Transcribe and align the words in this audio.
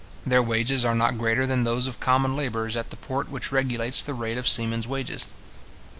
Their 0.25 0.41
wages 0.41 0.83
are 0.83 0.95
not 0.95 1.19
greater 1.19 1.45
than 1.45 1.63
those 1.63 1.85
of 1.85 1.99
common 1.99 2.35
labourers 2.35 2.75
at 2.75 2.89
the 2.89 2.95
port 2.97 3.29
which 3.29 3.51
regulates 3.51 4.01
the 4.01 4.15
rate 4.15 4.39
of 4.39 4.47
seamen's 4.47 4.87
wages. 4.87 5.27